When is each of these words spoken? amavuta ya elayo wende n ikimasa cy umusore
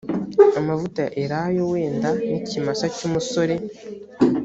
amavuta 0.59 0.99
ya 1.05 1.11
elayo 1.23 1.63
wende 1.73 2.09
n 2.15 2.19
ikimasa 2.39 2.85
cy 2.95 3.03
umusore 3.07 3.55